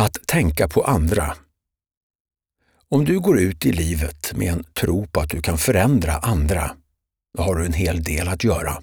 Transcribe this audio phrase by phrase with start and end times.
[0.00, 1.36] Att tänka på andra.
[2.88, 6.76] Om du går ut i livet med en tro på att du kan förändra andra,
[7.36, 8.82] då har du en hel del att göra.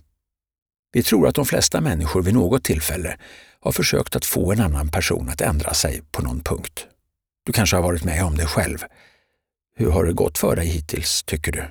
[0.91, 3.17] Vi tror att de flesta människor vid något tillfälle
[3.59, 6.87] har försökt att få en annan person att ändra sig på någon punkt.
[7.45, 8.79] Du kanske har varit med om det själv.
[9.75, 11.65] Hur har det gått för dig hittills, tycker du?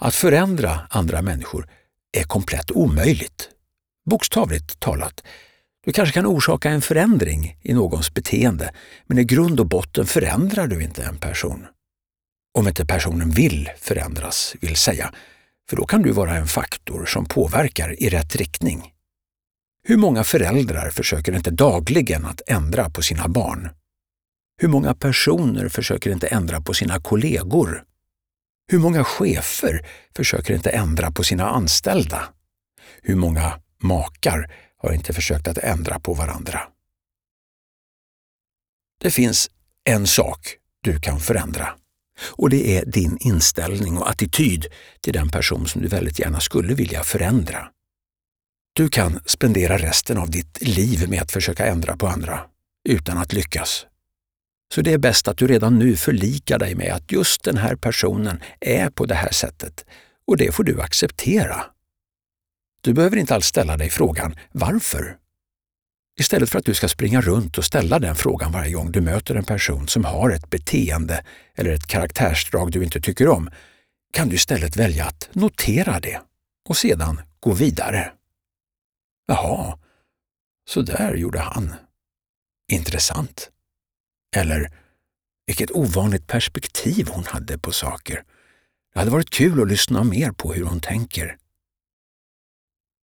[0.00, 1.68] Att förändra andra människor
[2.12, 3.50] är komplett omöjligt.
[4.10, 5.22] Bokstavligt talat.
[5.86, 8.74] Du kanske kan orsaka en förändring i någons beteende,
[9.06, 11.66] men i grund och botten förändrar du inte en person.
[12.58, 15.14] Om inte personen vill förändras, vill säga,
[15.70, 18.92] för då kan du vara en faktor som påverkar i rätt riktning.
[19.88, 23.68] Hur många föräldrar försöker inte dagligen att ändra på sina barn?
[24.60, 27.84] Hur många personer försöker inte ändra på sina kollegor?
[28.68, 32.28] Hur många chefer försöker inte ändra på sina anställda?
[33.02, 36.60] Hur många makar har inte försökt att ändra på varandra?
[39.00, 39.50] Det finns
[39.84, 41.74] en sak du kan förändra
[42.20, 44.66] och det är din inställning och attityd
[45.00, 47.68] till den person som du väldigt gärna skulle vilja förändra.
[48.72, 52.40] Du kan spendera resten av ditt liv med att försöka ändra på andra
[52.88, 53.86] utan att lyckas.
[54.74, 57.76] Så det är bäst att du redan nu förlikar dig med att just den här
[57.76, 59.84] personen är på det här sättet
[60.26, 61.64] och det får du acceptera.
[62.80, 65.16] Du behöver inte alls ställa dig frågan varför.
[66.20, 69.34] Istället för att du ska springa runt och ställa den frågan varje gång du möter
[69.34, 71.24] en person som har ett beteende
[71.54, 73.50] eller ett karaktärsdrag du inte tycker om,
[74.12, 76.20] kan du istället välja att notera det
[76.68, 78.12] och sedan gå vidare.
[79.26, 79.78] Jaha,
[80.68, 81.74] så där gjorde han.
[82.72, 83.50] Intressant.
[84.36, 84.72] Eller,
[85.46, 88.24] vilket ovanligt perspektiv hon hade på saker.
[88.92, 91.36] Det hade varit kul att lyssna mer på hur hon tänker.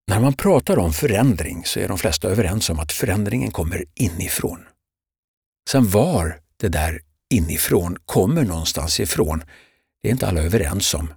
[0.08, 4.60] När man pratar om förändring så är de flesta överens om att förändringen kommer inifrån.
[5.70, 7.02] Sen var det där
[7.34, 9.44] inifrån kommer någonstans ifrån,
[10.02, 11.14] det är inte alla överens om.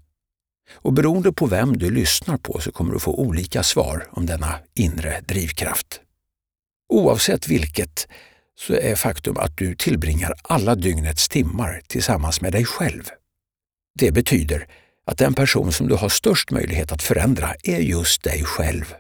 [0.73, 4.59] Och beroende på vem du lyssnar på så kommer du få olika svar om denna
[4.75, 6.01] inre drivkraft.
[6.89, 8.09] Oavsett vilket
[8.59, 13.11] så är faktum att du tillbringar alla dygnets timmar tillsammans med dig själv.
[13.99, 14.69] Det betyder
[15.07, 18.95] att den person som du har störst möjlighet att förändra är just dig själv.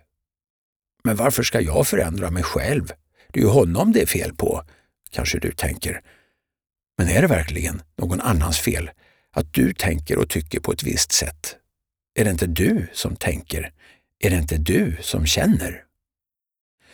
[1.05, 2.93] Men varför ska jag förändra mig själv?
[3.33, 4.63] Det är ju honom det är fel på,
[5.11, 6.01] kanske du tänker.
[6.99, 8.91] Men är det verkligen någon annans fel
[9.33, 11.57] att du tänker och tycker på ett visst sätt?
[12.19, 13.73] Är det inte du som tänker?
[14.25, 15.83] Är det inte du som känner?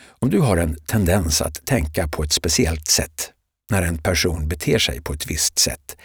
[0.04, 3.32] Om du har en tendens att tänka på ett speciellt sätt
[3.70, 5.96] när en person beter sig på ett visst sätt,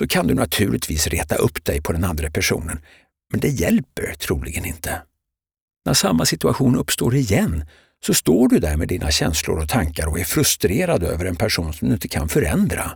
[0.00, 2.80] så kan du naturligtvis reta upp dig på den andra personen,
[3.30, 5.02] men det hjälper troligen inte.
[5.84, 7.64] När samma situation uppstår igen
[8.06, 11.72] så står du där med dina känslor och tankar och är frustrerad över en person
[11.72, 12.90] som du inte kan förändra.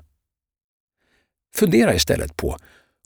[1.54, 2.58] Fundera istället på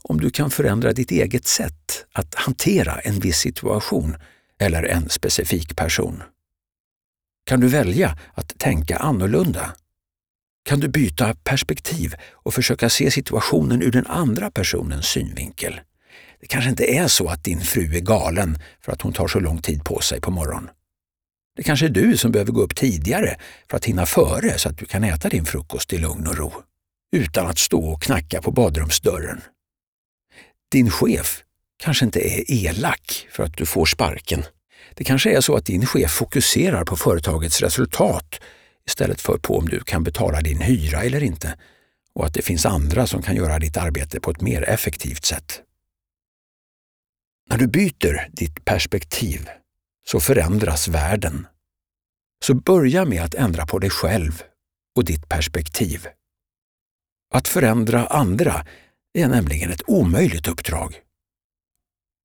[0.03, 4.15] om du kan förändra ditt eget sätt att hantera en viss situation
[4.59, 6.23] eller en specifik person.
[7.45, 9.75] Kan du välja att tänka annorlunda?
[10.63, 15.81] Kan du byta perspektiv och försöka se situationen ur den andra personens synvinkel?
[16.41, 19.39] Det kanske inte är så att din fru är galen för att hon tar så
[19.39, 20.69] lång tid på sig på morgonen.
[21.55, 23.35] Det kanske är du som behöver gå upp tidigare
[23.69, 26.53] för att hinna före så att du kan äta din frukost i lugn och ro,
[27.15, 29.41] utan att stå och knacka på badrumsdörren.
[30.71, 31.43] Din chef
[31.83, 34.43] kanske inte är elak för att du får sparken
[34.99, 38.39] det kanske är så att din chef fokuserar på företagets resultat
[38.89, 41.57] istället för på om du kan betala din hyra eller inte
[42.13, 45.61] och att det finns andra som kan göra ditt arbete på ett mer effektivt sätt.
[47.49, 49.49] När du byter ditt perspektiv
[50.05, 51.47] så förändras världen.
[52.45, 54.43] Så börja med att ändra på dig själv
[54.95, 56.07] och ditt perspektiv.
[57.33, 58.65] Att förändra andra
[59.13, 61.01] är nämligen ett omöjligt uppdrag.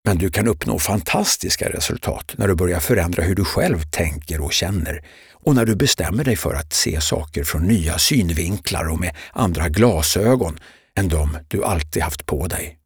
[0.04, 4.52] Men du kan uppnå fantastiska resultat när du börjar förändra hur du själv tänker och
[4.52, 9.16] känner och när du bestämmer dig för att se saker från nya synvinklar och med
[9.32, 10.58] andra glasögon
[10.96, 12.78] än de du alltid haft på dig.